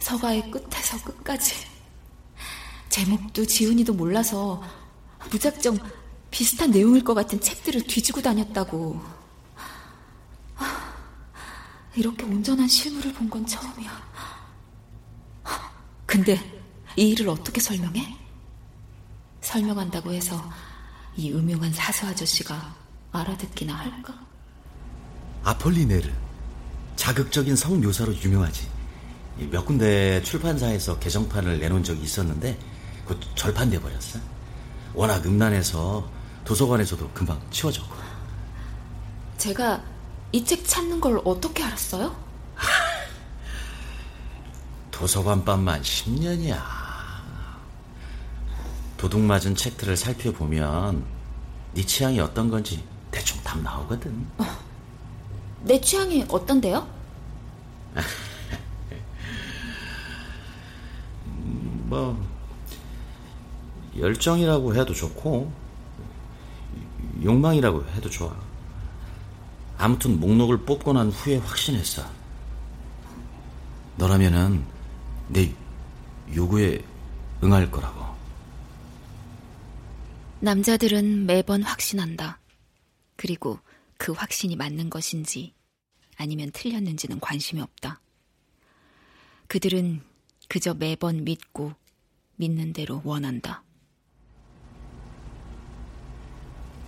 [0.00, 1.64] 서가의 끝에서 끝까지.
[2.88, 4.60] 제목도 지훈이도 몰라서
[5.30, 5.78] 무작정
[6.30, 9.00] 비슷한 내용일 것 같은 책들을 뒤지고 다녔다고.
[11.96, 14.08] 이렇게 온전한 실물을 본 건 처음이야.
[16.06, 16.38] 근데
[16.96, 18.16] 이 일을 어떻게 설명해?
[19.40, 20.42] 설명한다고 해서
[21.16, 22.74] 이 음흉한 사서 아저씨가
[23.12, 24.14] 알아듣기나 할까?
[25.44, 26.10] 아폴리네르.
[26.96, 28.68] 자극적인 성 묘사로 유명하지.
[29.50, 32.58] 몇 군데 출판사에서 개정판을 내놓은 적이 있었는데
[33.06, 34.18] 곧 절판돼 버렸어.
[34.94, 36.10] 워낙 음란해서
[36.48, 37.94] 도서관에서도 금방 치워졌고.
[39.36, 39.82] 제가
[40.32, 42.16] 이 책 찾는 걸 어떻게 알았어요?
[44.90, 46.58] 도서관반만 10년이야.
[48.96, 51.04] 도둑 맞은 책들을 살펴보면
[51.74, 54.26] 네 취향이 어떤 건지 대충 답 나오거든.
[54.38, 54.44] 어,
[55.64, 56.88] 내 취향이 어떤데요?
[61.24, 62.26] 뭐
[63.98, 65.52] 열정이라고 해도 좋고
[67.22, 68.34] 욕망이라고 해도 좋아.
[69.76, 72.04] 아무튼 목록을 뽑고 난 후에 확신했어.
[73.96, 74.64] 너라면은
[75.28, 75.52] 내
[76.34, 76.84] 요구에
[77.42, 78.06] 응할 거라고.
[80.40, 82.38] 남자들은 매번 확신한다.
[83.16, 83.58] 그리고
[83.96, 85.54] 그 확신이 맞는 것인지
[86.16, 88.00] 아니면 틀렸는지는 관심이 없다.
[89.48, 90.02] 그들은
[90.48, 91.72] 그저 매번 믿고
[92.36, 93.62] 믿는 대로 원한다.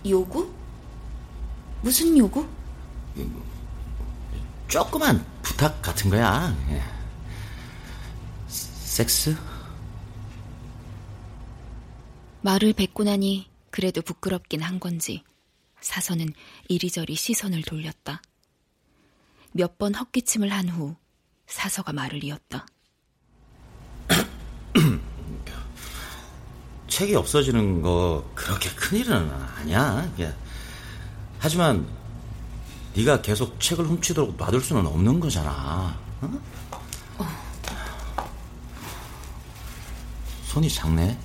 [0.05, 0.51] 요구?
[1.81, 2.47] 무슨 요구?
[4.67, 6.55] 조그만 부탁 같은 거야.
[6.69, 6.81] 예.
[8.47, 9.35] 섹스?
[12.41, 15.23] 말을 뱉고 나니 그래도 부끄럽긴 한 건지
[15.81, 16.33] 사서는
[16.67, 18.21] 이리저리 시선을 돌렸다.
[19.53, 20.95] 몇 번 헛기침을 한 후
[21.47, 22.65] 사서가 말을 이었다.
[26.91, 30.11] 책이 없어지는 거 그렇게 큰 일은 아니야.
[31.39, 31.87] 하지만
[32.93, 35.97] 네가 계속 책을 훔치도록 놔둘 수는 없는 거잖아.
[36.19, 37.27] 어?
[40.43, 41.17] 손이 작네.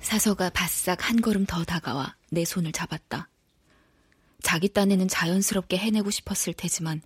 [0.00, 3.28] 사서가 바싹 한 걸음 더 다가와 내 손을 잡았다.
[4.42, 7.02] 자기 딴에는 자연스럽게 해내고 싶었을 테지만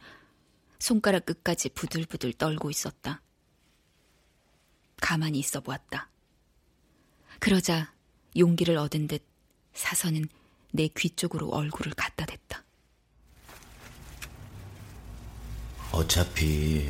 [0.78, 3.20] 손가락 끝까지 부들부들 떨고 있었다.
[5.00, 6.08] 가만히 있어 보았다.
[7.38, 7.92] 그러자
[8.36, 9.24] 용기를 얻은 듯
[9.74, 10.28] 사서는
[10.72, 12.64] 내귀 쪽으로 얼굴을 갖다 댔다.
[15.92, 16.88] 어차피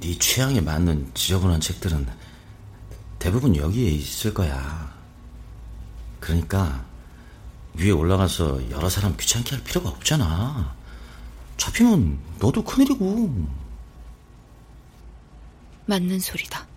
[0.00, 2.08] 네 취향에 맞는 지저분한 책들은
[3.18, 4.92] 대부분 여기에 있을 거야.
[6.18, 6.84] 그러니까
[7.74, 10.76] 위에 올라가서 여러 사람 귀찮게 할 필요가 없잖아.
[11.56, 13.46] 잡히면 너도 큰일이고.
[15.86, 16.71] 맞는 소리다.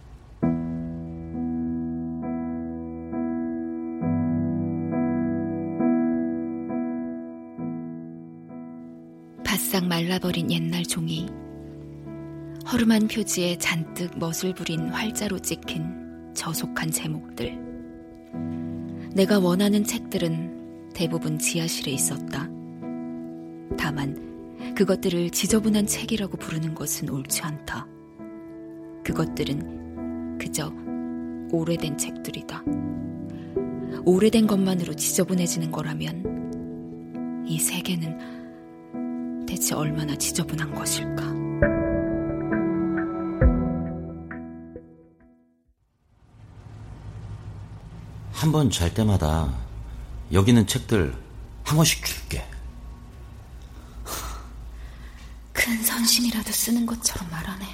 [10.16, 11.28] 말라버린 옛날 종이
[12.72, 17.58] 허름한 표지에 잔뜩 멋을 부린 활자로 찍힌 저속한 제목들.
[19.14, 22.50] 내가 원하는 책들은 대부분 지하실에 있었다.
[23.78, 27.88] 다만 그것들을 지저분한 책이라고 부르는 것은 옳지 않다.
[29.04, 30.72] 그것들은 그저
[31.52, 32.64] 오래된 책들이다.
[34.06, 38.35] 오래된 것만으로 지저분해지는 거라면 이 세계는
[39.56, 41.24] 대체 얼마나 지저분한 것일까?
[48.34, 49.54] 한 번 잘 때마다
[50.34, 51.16] 여기 있는 책들
[51.64, 52.46] 한 권씩 줄게.
[55.54, 57.66] 큰 선심이라도 쓰는 것처럼 말하네.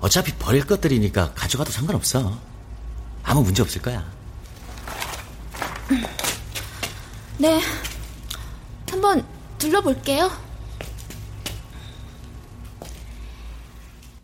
[0.00, 2.38] 어차피 버릴 것들이니까 가져가도 상관없어.
[3.24, 4.04] 아무 문제 없을 거야.
[7.38, 7.60] 네.
[8.90, 9.26] 한번
[9.58, 10.30] 둘러볼게요.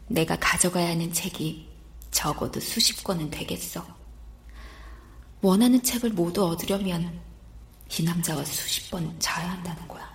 [0.08, 1.68] 내가 가져가야 하는 책이
[2.10, 3.84] 적어도 수십 권은 되겠어.
[5.40, 7.18] 원하는 책을 모두 얻으려면
[7.90, 10.10] 이 남자와 수십 번 자야 한다는 거야.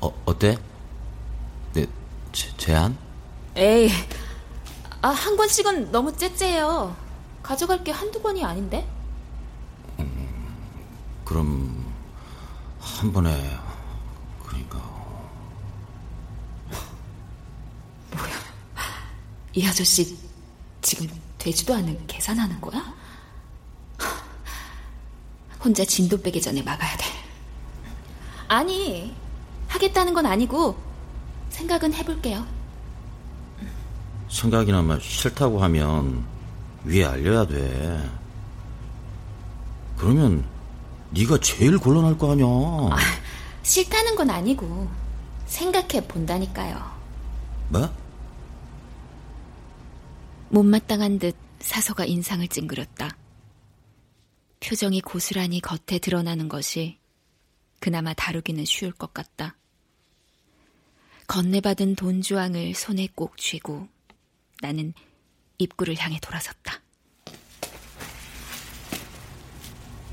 [0.00, 0.58] 어, 어때?
[1.72, 1.86] 네,
[2.32, 2.98] 제, 제안?
[3.54, 3.88] 에이,
[5.00, 6.96] 아, 한 권씩은 너무 째째해요.
[7.42, 8.86] 가져갈 게 한두 권이 아닌데?
[10.00, 10.54] 음,
[11.24, 11.81] 그럼,
[12.82, 13.58] 한 번에,
[14.42, 14.78] 그러니까.
[18.10, 18.34] 뭐야,
[19.54, 20.18] 이 아저씨
[20.80, 22.92] 지금 되지도 않은 계산하는 거야?
[25.62, 27.04] 혼자 진도 빼기 전에 막아야 돼.
[28.48, 29.14] 아니,
[29.68, 30.76] 하겠다는 건 아니고
[31.50, 32.44] 생각은 해볼게요.
[34.28, 36.24] 생각이나마 싫다고 하면
[36.84, 38.10] 위에 알려야 돼.
[39.96, 40.44] 그러면
[41.14, 42.46] 네가 제일 곤란할 거 아니야.
[42.46, 42.98] 아,
[43.62, 44.90] 싫다는 건 아니고
[45.46, 47.00] 생각해 본다니까요.
[47.68, 47.94] 뭐?
[50.48, 53.16] 못마땅한 듯 사서가 인상을 찡그렸다.
[54.60, 56.98] 표정이 고스란히 겉에 드러나는 것이
[57.80, 59.56] 그나마 다루기는 쉬울 것 같다.
[61.26, 63.88] 건네받은 돈주황을 손에 꼭 쥐고
[64.60, 64.92] 나는
[65.58, 66.80] 입구를 향해 돌아섰다.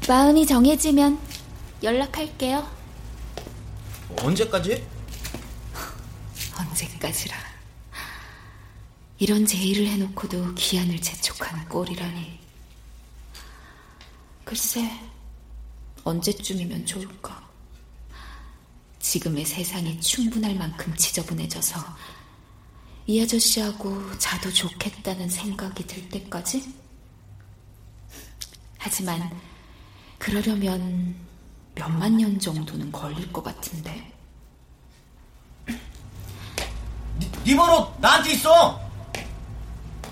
[0.09, 1.19] 마음이 정해지면
[1.83, 2.67] 연락할게요.
[4.19, 4.83] 언제까지?
[6.57, 7.37] 언제까지라.
[9.19, 12.39] 이런 제의를 해놓고도 기한을 재촉하는 꼴이라니.
[14.43, 14.99] 글쎄,
[16.03, 17.47] 언제쯤이면 좋을까?
[18.97, 21.79] 지금의 세상이 충분할 만큼 지저분해져서
[23.05, 26.73] 이 아저씨하고 자도 좋겠다는 생각이 들 때까지?
[28.79, 29.39] 하지만
[30.19, 31.15] 그러려면
[31.73, 34.13] 몇만 년 정도는 걸릴 것 같은데.
[35.65, 38.79] 네, 네 번호 나한테 있어.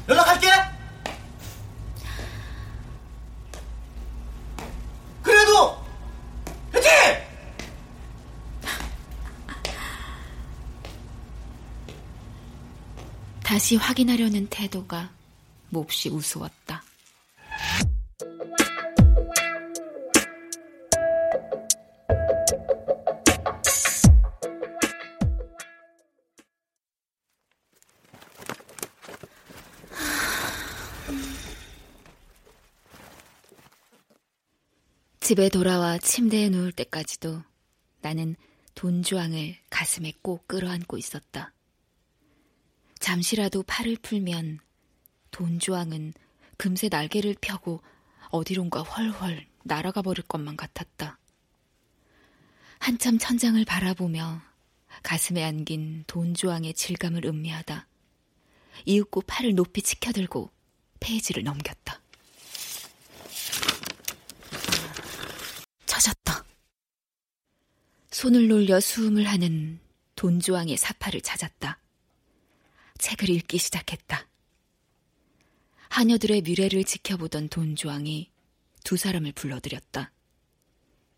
[0.07, 0.47] 연락할게.
[5.21, 5.77] 그래도
[6.71, 6.89] 화이팅!
[13.43, 15.09] 다시 확인하려는 태도가
[15.69, 16.86] 몹시 우스웠다.
[35.27, 37.43] 집에 돌아와 침대에 누울 때까지도
[37.99, 38.37] 나는
[38.75, 41.51] 돈주왕을 가슴에 꼭 끌어안고 있었다.
[42.99, 44.59] 잠시라도 팔을 풀면
[45.31, 46.13] 돈주왕은
[46.55, 47.81] 금세 날개를 펴고
[48.29, 51.19] 어디론가 훨훨 날아가 버릴 것만 같았다.
[52.79, 54.41] 한참 천장을 바라보며
[55.03, 57.85] 가슴에 안긴 돈주왕의 질감을 음미하다.
[58.85, 60.51] 이윽고 팔을 높이 치켜들고
[61.01, 61.99] 페이지를 넘겼다.
[66.07, 66.45] 찾았다.
[68.11, 69.79] 손을 놀려 수음을 하는
[70.15, 71.79] 돈주왕의 사파를 찾았다.
[72.97, 74.27] 책을 읽기 시작했다.
[75.89, 78.31] 하녀들의 미래를 지켜보던 돈주왕이
[78.83, 80.11] 두 사람을 불러들였다.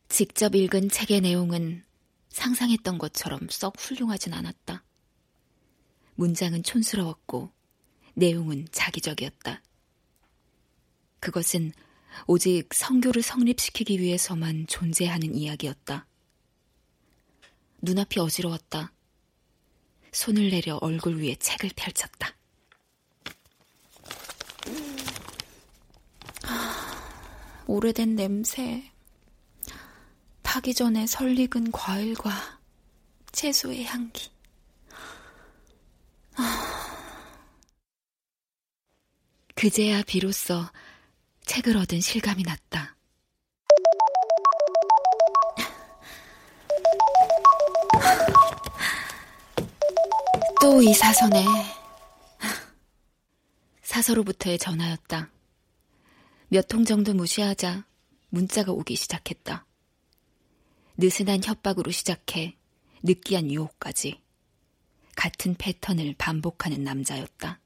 [0.08, 1.84] 직접 읽은 책의 내용은
[2.30, 4.84] 상상했던 것처럼 썩 훌륭하진 않았다.
[6.16, 7.52] 문장은 촌스러웠고
[8.16, 9.62] 내용은 자기적이었다.
[11.20, 11.74] 그것은
[12.28, 16.06] 오직 성교를 성립시키기 위해서만 존재하는 이야기였다.
[17.82, 18.92] 눈앞이 어지러웠다.
[20.12, 22.36] 손을 내려 얼굴 위에 책을 펼쳤다.
[26.44, 28.92] 아, 오래된 냄새.
[30.42, 32.60] 타기 전에 설익은 과일과
[33.32, 34.32] 채소의 향기.
[36.36, 36.80] 아.
[39.56, 40.64] 그제야 비로소
[41.50, 42.96] 책을 얻은 실감이 났다.
[50.62, 51.44] 또 이 사선에
[53.82, 55.32] 사서로부터의 전화였다.
[56.50, 57.86] 몇 통 정도 무시하자
[58.30, 59.66] 문자가 오기 시작했다.
[60.98, 62.56] 느슨한 협박으로 시작해
[63.02, 64.22] 느끼한 유혹까지
[65.16, 67.60] 같은 패턴을 반복하는 남자였다.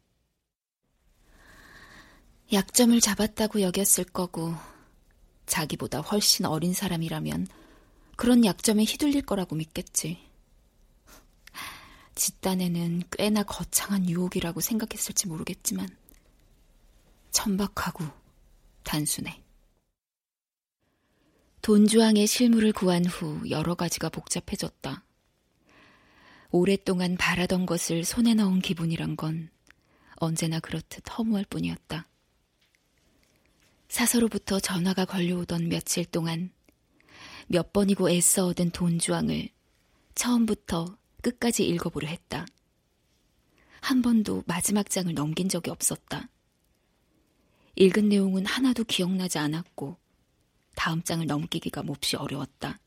[2.52, 4.54] 약점을 잡았다고 여겼을 거고
[5.46, 7.48] 자기보다 훨씬 어린 사람이라면
[8.16, 10.20] 그런 약점에 휘둘릴 거라고 믿겠지.
[12.16, 15.88] 집단에는 꽤나 거창한 유혹이라고 생각했을지 모르겠지만
[17.32, 18.06] 천박하고
[18.84, 19.42] 단순해.
[21.64, 25.04] 돈주왕의 실물을 구한 후 여러 가지가 복잡해졌다.
[26.52, 29.50] 오랫동안 바라던 것을 손에 넣은 기분이란 건
[30.18, 32.08] 언제나 그렇듯 허무할 뿐이었다.
[33.94, 36.50] 사서로부터 전화가 걸려오던 며칠 동안
[37.46, 39.50] 몇 번이고 애써 얻은 돈주왕을
[40.16, 42.48] 처음부터 끝까지 읽어보려 했다.
[43.82, 46.28] 한 번도 마지막 장을 넘긴 적이 없었다.
[47.76, 49.96] 읽은 내용은 하나도 기억나지 않았고
[50.74, 52.80] 다음 장을 넘기기가 몹시 어려웠다.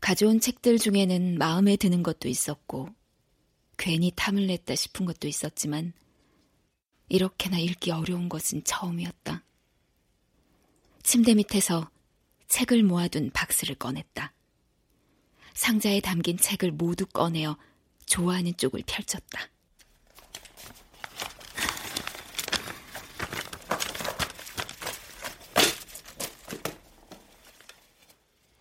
[0.00, 2.90] 가져온 책들 중에는 마음에 드는 것도 있었고
[3.78, 5.94] 괜히 탐을 냈다 싶은 것도 있었지만
[7.08, 9.42] 이렇게나 읽기 어려운 것은 처음이었다.
[11.02, 11.90] 침대 밑에서
[12.48, 14.32] 책을 모아둔 박스를 꺼냈다.
[15.54, 17.56] 상자에 담긴 책을 모두 꺼내어
[18.06, 19.48] 좋아하는 쪽을 펼쳤다.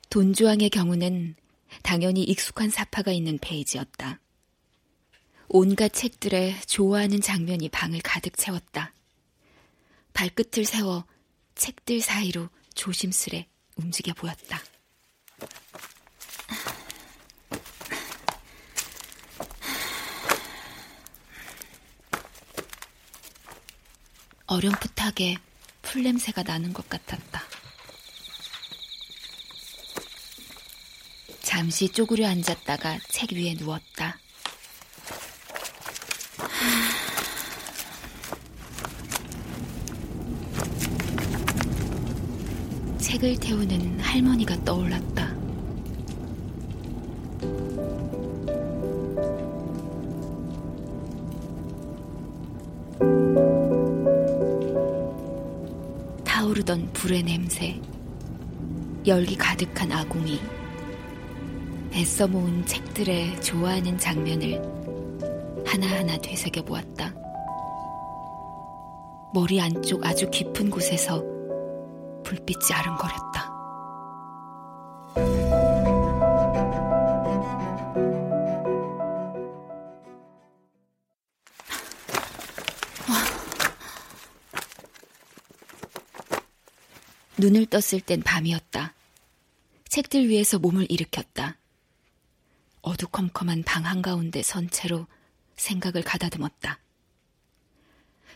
[0.10, 1.36] 돈주왕의 경우는
[1.82, 4.20] 당연히 익숙한 사파가 있는 페이지였다.
[5.56, 8.92] 온갖 책들에 좋아하는 장면이 방을 가득 채웠다.
[10.16, 11.06] 발끝을 세워
[11.54, 13.46] 책들 사이로 조심스레
[13.76, 14.60] 움직여 보였다.
[24.48, 25.38] 어렴풋하게
[25.84, 27.44] 풀냄새가 나는 것 같았다.
[31.44, 34.23] 잠시 쪼그려 앉았다가 책 위에 누웠다.
[43.24, 45.34] 책을 태우는 할머니가 떠올랐다.
[56.26, 57.80] 타오르던 불의 냄새,
[59.08, 60.42] 열기 가득한 아궁이,
[61.94, 64.62] 애써 모은 책들의 좋아하는 장면을
[65.66, 67.14] 하나하나 되새겨 보았다.
[69.34, 71.33] 머리 안쪽 아주 깊은 곳에서
[72.34, 73.54] 불빛이 아른거렸다.
[87.38, 88.94] 눈을 떴을 땐 밤이었다.
[89.90, 91.58] 책들 위에서 몸을 일으켰다.
[92.82, 95.08] 어두컴컴한 방 한가운데 선 채로
[95.56, 96.80] 생각을 가다듬었다.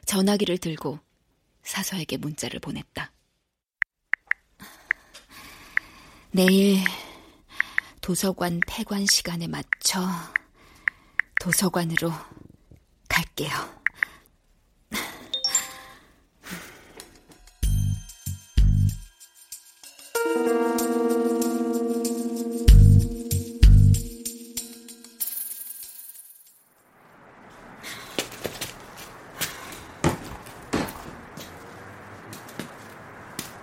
[0.06, 1.00] 전화기를 들고
[1.64, 3.12] 사서에게 문자를 보냈다.
[6.32, 6.84] 내일
[8.02, 10.02] 도서관 폐관 시간에 맞춰
[11.42, 12.12] 도서관으로
[13.10, 13.50] 갈게요.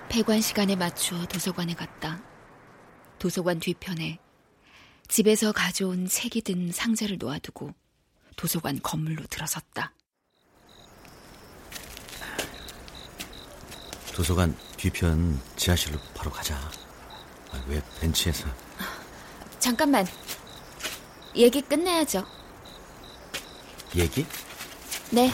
[0.08, 2.33] 폐관 시간에 맞추어 도서관에 갔다.
[3.24, 4.18] 도서관 뒤편에
[5.08, 7.72] 집에서 가져온 책이 든 상자를 놓아두고
[8.36, 9.94] 도서관 건물로 들어섰다.
[14.12, 16.54] 도서관 뒤편 지하실로 바로 가자.
[17.50, 18.46] 아, 왜 벤치에서?
[19.58, 20.04] 잠깐만.
[21.34, 22.26] 얘기 끝내야죠.
[23.96, 24.26] 얘기?
[25.10, 25.32] 네.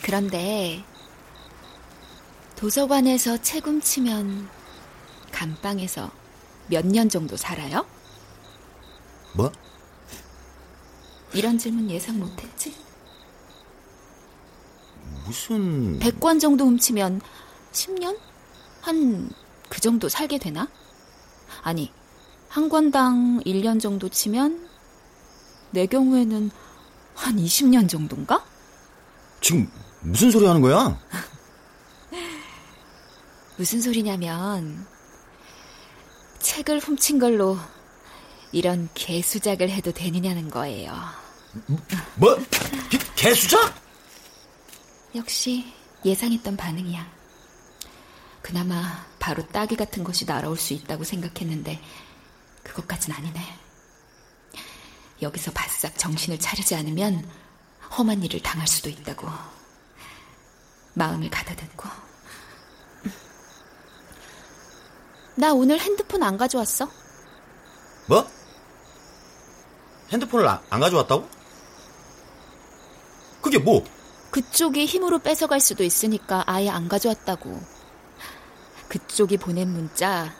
[0.00, 0.84] 그런데
[2.70, 4.48] 도서관에서 책 훔치면
[5.30, 6.10] 감방에서
[6.68, 7.86] 몇 년 정도 살아요?
[9.34, 9.52] 뭐?
[11.32, 12.74] 이런 질문 예상 못했지?
[15.24, 16.00] 무슨...
[16.00, 17.20] 100권 정도 훔치면
[17.72, 18.18] 10년?
[18.82, 19.30] 한
[19.68, 20.68] 그 정도 살게 되나?
[21.62, 21.92] 아니,
[22.48, 24.68] 한 권당 1년 정도 치면
[25.70, 26.50] 내 경우에는
[27.14, 28.44] 한 20년 정도인가?
[29.40, 30.98] 지금 무슨 소리 하는 거야?
[33.56, 34.86] 무슨 소리냐면
[36.40, 37.58] 책을 훔친 걸로
[38.52, 40.94] 이런 개수작을 해도 되느냐는 거예요.
[42.16, 42.36] 뭐?
[43.16, 43.74] 개, 수작
[45.14, 45.72] 역시
[46.04, 47.16] 예상했던 반응이야.
[48.42, 51.80] 그나마 바로 따기 같은 것이 날아올 수 있다고 생각했는데
[52.62, 53.40] 그것까진 아니네.
[55.22, 57.28] 여기서 바싹 정신을 차리지 않으면
[57.96, 59.28] 험한 일을 당할 수도 있다고.
[60.94, 61.88] 마음을 가다듬고.
[65.36, 66.88] 나 오늘 핸드폰 안 가져왔어.
[68.06, 68.26] 뭐?
[70.10, 71.28] 핸드폰을 안, 안 가져왔다고?
[73.42, 73.84] 그게 뭐?
[74.30, 77.60] 그쪽이 힘으로 뺏어갈 수도 있으니까 아예 안 가져왔다고.
[78.88, 80.32] 그쪽이 보낸 문자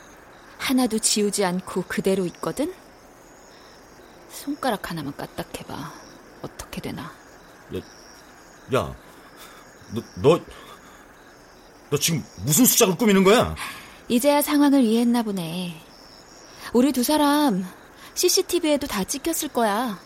[0.59, 2.73] 하나도 지우지 않고 그대로 있거든?
[4.31, 5.93] 손가락 하나만 까딱해봐.
[6.43, 7.03] 어떻게 되나?
[7.75, 7.81] 야,
[8.75, 8.95] 야,
[9.93, 10.41] 너, 너,
[11.91, 13.55] 너 지금 무슨 수작을 꾸미는 거야?
[14.09, 15.75] 이제야 상황을 이해했나 보네.
[16.73, 17.65] 우리 두 사람
[18.15, 19.99] CCTV에도 다 찍혔을 거야.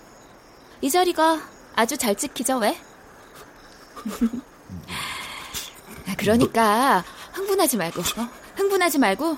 [0.81, 1.41] 이 자리가
[1.75, 2.77] 아주 잘 찍히죠, 왜?
[6.17, 8.29] 그러니까 흥분하지 말고, 어?
[8.57, 9.37] 흥분하지 말고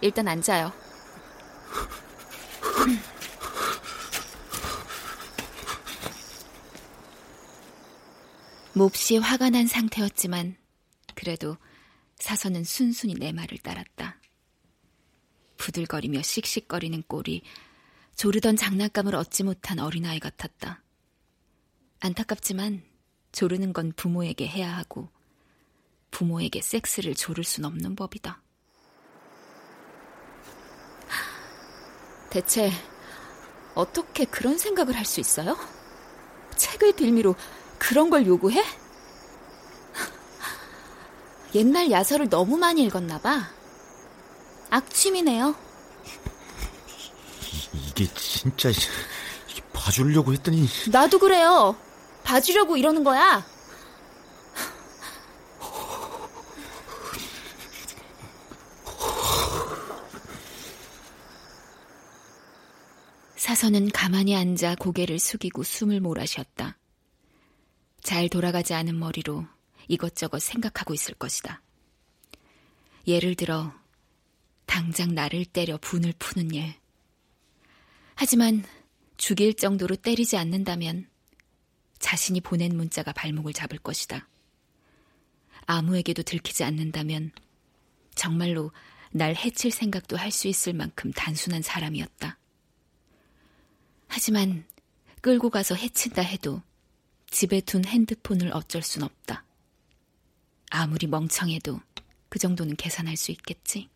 [0.00, 0.72] 일단 앉아요.
[8.72, 10.56] 몹시 화가 난 상태였지만
[11.14, 11.56] 그래도
[12.18, 14.20] 사선은 순순히 내 말을 따랐다.
[15.56, 17.42] 부들거리며 씩씩거리는 꼴이
[18.16, 20.82] 조르던 장난감을 얻지 못한 어린아이 같았다.
[22.00, 22.82] 안타깝지만
[23.32, 25.10] 조르는 건 부모에게 해야 하고
[26.10, 28.42] 부모에게 섹스를 조를 순 없는 법이다.
[32.30, 32.70] 대체
[33.74, 35.56] 어떻게 그런 생각을 할 수 있어요?
[36.56, 37.36] 책을 빌미로
[37.78, 38.62] 그런 걸 요구해?
[41.54, 43.48] 옛날 야설을 너무 많이 읽었나 봐.
[44.70, 45.54] 악취미네요.
[47.72, 48.70] 이게 진짜
[49.72, 51.76] 봐주려고 했더니 나도 그래요.
[52.22, 53.44] 봐주려고 이러는 거야.
[63.36, 66.76] 사선은 가만히 앉아 고개를 숙이고 숨을 몰아쉬었다.
[68.02, 69.46] 잘 돌아가지 않은 머리로
[69.88, 71.62] 이것저것 생각하고 있을 것이다.
[73.06, 73.72] 예를 들어,
[74.66, 76.74] 당장 나를 때려 분을 푸는 일.
[78.14, 78.64] 하지만
[79.16, 81.08] 죽일 정도로 때리지 않는다면
[81.98, 84.28] 자신이 보낸 문자가 발목을 잡을 것이다.
[85.66, 87.32] 아무에게도 들키지 않는다면
[88.14, 88.72] 정말로
[89.10, 92.38] 날 해칠 생각도 할 수 있을 만큼 단순한 사람이었다.
[94.06, 94.66] 하지만
[95.20, 96.62] 끌고 가서 해친다 해도
[97.30, 99.44] 집에 둔 핸드폰을 어쩔 순 없다.
[100.70, 101.80] 아무리 멍청해도
[102.28, 103.88] 그 정도는 계산할 수 있겠지.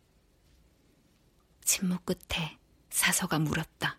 [1.64, 2.58] 침묵 끝에
[2.90, 3.98] 사서가 물었다.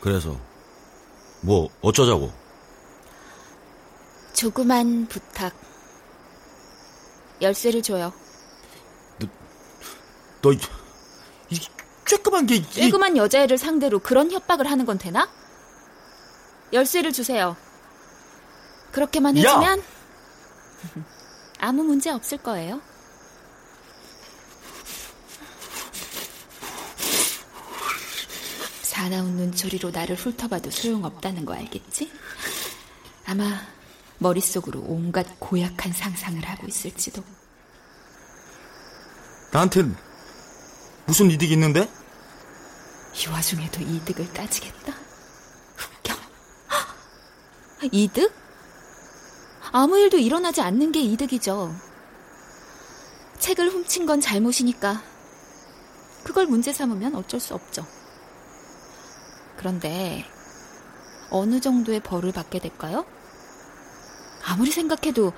[0.00, 0.38] 그래서
[1.40, 2.32] 뭐 어쩌자고?
[4.34, 5.54] 조그만 부탁.
[7.40, 8.12] 열쇠를 줘요.
[9.18, 9.26] 너,
[10.42, 10.58] 너 이,
[12.04, 15.28] 쬐끄만 게 쬐끄만 여자애를 상대로 그런 협박을 하는 건 되나?
[16.72, 17.56] 열쇠를 주세요.
[18.92, 19.93] 그렇게만 해주면 야!
[21.58, 22.80] 아무 문제 없을 거예요.
[28.82, 32.10] 사나운 눈초리로 나를 훑어봐도 소용없다는 거 알겠지?
[33.26, 33.60] 아마
[34.18, 37.22] 머릿속으로 온갖 고약한 상상을 하고 있을지도.
[39.52, 39.96] 나한텐
[41.06, 41.88] 무슨 이득이 있는데?
[43.14, 44.92] 이 와중에도 이득을 따지겠다?
[45.76, 46.14] 웃겨.
[47.92, 48.43] 이득?
[49.76, 51.74] 아무 일도 일어나지 않는 게 이득이죠.
[53.40, 55.02] 책을 훔친 건 잘못이니까
[56.22, 57.84] 그걸 문제 삼으면 어쩔 수 없죠.
[59.56, 60.24] 그런데
[61.28, 63.04] 어느 정도의 벌을 받게 될까요?
[64.44, 65.32] 아무리 생각해도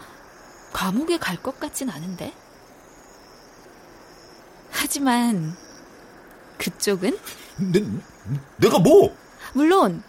[0.74, 2.34] 감옥에 갈 것 같진 않은데.
[4.70, 5.56] 하지만
[6.58, 7.18] 그쪽은?
[7.72, 7.82] 내,
[8.58, 9.16] 내가 뭐?
[9.54, 10.02] 물론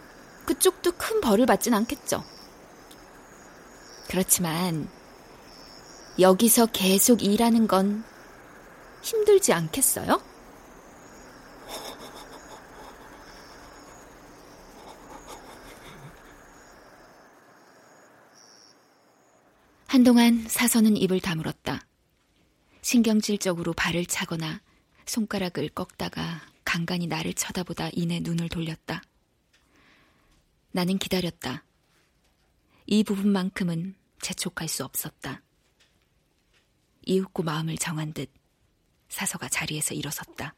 [0.46, 2.26] 그쪽도 큰 벌을 받진 않겠죠.
[4.08, 4.88] 그렇지만
[6.20, 8.04] 여기서 계속 일하는 건
[9.04, 10.22] 힘들지 않겠어요?
[19.88, 21.82] 한동안 사선은 입을 다물었다.
[22.82, 24.62] 신경질적으로 발을 차거나
[25.06, 29.02] 손가락을 꺾다가 간간히 나를 쳐다보다 이내 눈을 돌렸다.
[30.72, 31.64] 나는 기다렸다.
[32.86, 35.42] 이 부분만큼은 재촉할 수 없었다.
[37.06, 38.30] 이윽고 마음을 정한 듯
[39.10, 40.56] 사서가 자리에서 일어섰다.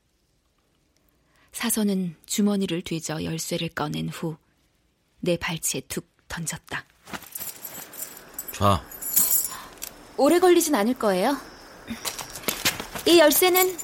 [1.51, 4.37] 사선은 주머니를 뒤져 열쇠를 꺼낸 후
[5.21, 6.85] 내 발치에 툭 던졌다.
[8.51, 8.83] 자.
[10.17, 11.37] 오래 걸리진 않을 거예요.
[13.05, 13.77] 이 열쇠는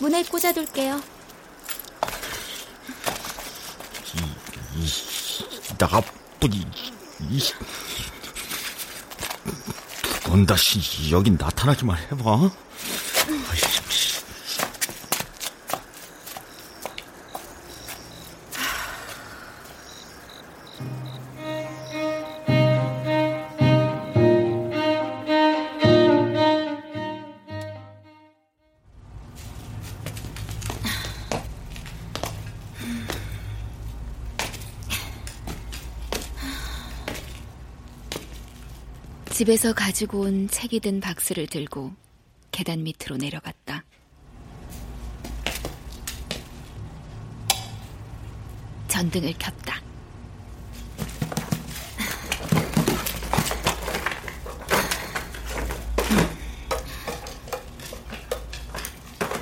[0.00, 1.00] 문에 꽂아둘게요.
[4.76, 7.40] 이, 이 나쁜 이,
[10.44, 12.50] 다시 여기 나타나기만 해봐.
[39.36, 41.92] 집에서 가지고 온 책이 든 박스를 들고
[42.52, 43.84] 계단 밑으로 내려갔다.
[48.88, 49.82] 전등을 켰다.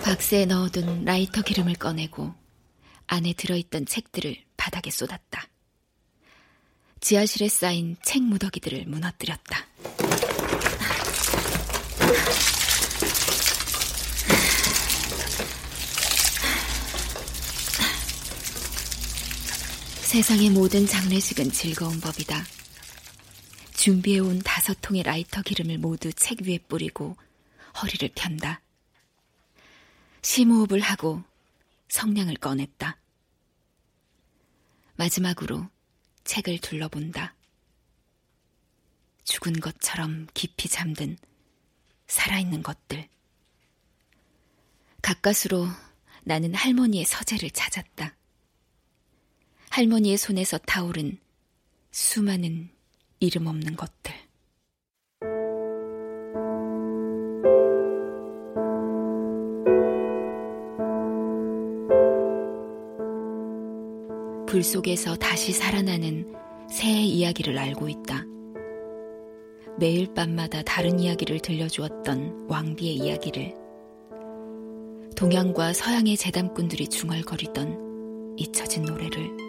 [0.03, 2.35] 박스에 넣어둔 라이터 기름을 꺼내고
[3.07, 5.47] 안에 들어있던 책들을 바닥에 쏟았다.
[6.99, 9.74] 지하실에 쌓인 책 무더기들을 무너뜨렸다.
[20.15, 22.45] 세상의 모든 장례식은 즐거운 법이다.
[23.73, 27.17] 준비해온 다섯 통의 라이터 기름을 모두 책 위에 뿌리고
[27.83, 28.63] 허리를 편다.
[30.23, 31.21] 심호흡을 하고
[31.89, 32.97] 성냥을 꺼냈다.
[34.95, 35.69] 마지막으로
[36.23, 37.35] 책을 둘러본다.
[39.25, 41.19] 죽은 것처럼 깊이 잠든
[42.07, 43.09] 살아있는 것들.
[45.03, 45.67] 가까스로
[46.23, 48.15] 나는 할머니의 서재를 찾았다.
[49.75, 51.19] 할머니의 손에서 타오른
[51.91, 52.69] 수많은
[53.19, 54.15] 이름 없는 것들.
[64.47, 66.33] 불 속에서 다시 살아나는
[66.71, 68.25] 새의 이야기를 알고 있다.
[69.77, 73.55] 매일 밤마다 다른 이야기를 들려주었던 왕비의 이야기를
[75.17, 79.44] 동양과 서양의 재담꾼들이 중얼거리던 잊혀진 노래를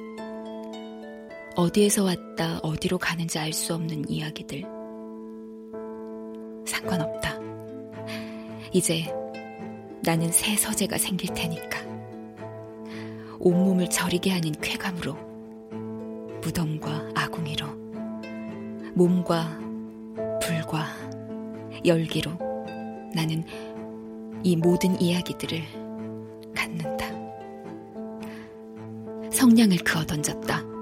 [1.56, 4.64] 어디에서 왔다 어디로 가는지 알 수 없는 이야기들
[6.66, 7.39] 상관없다.
[8.74, 9.06] 이제
[10.03, 11.80] 나는 새 서재가 생길 테니까
[13.39, 15.16] 온몸을 저리게 하는 쾌감으로
[16.41, 17.68] 무덤과 아궁이로
[18.93, 19.58] 몸과
[20.41, 20.88] 불과
[21.86, 22.32] 열기로
[23.14, 23.43] 나는
[24.43, 25.62] 이 모든 이야기들을
[26.53, 27.06] 갖는다.
[29.32, 30.74] 성냥을 그어 던졌다.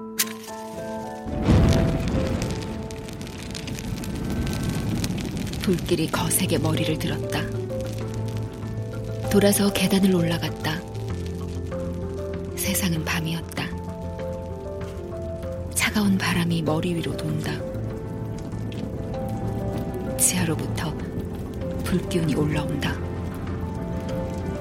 [5.62, 7.40] 불길이 거세게 머리를 들었다.
[9.30, 10.80] 돌아서 계단을 올라갔다.
[12.56, 13.64] 세상은 밤이었다.
[15.74, 17.52] 차가운 바람이 머리 위로 돈다.
[20.18, 20.94] 지하로부터
[21.84, 22.94] 불기운이 올라온다.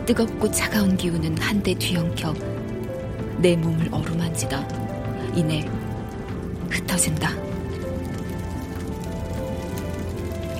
[0.05, 2.33] 뜨겁고 차가운 기운은 한데 뒤엉켜
[3.39, 4.67] 내 몸을 어루만지다.
[5.35, 5.65] 이내
[6.93, 7.29] 흩어진다.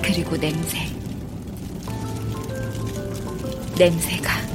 [0.02, 0.78] 그리고 냄새.
[3.78, 4.53] 냄새가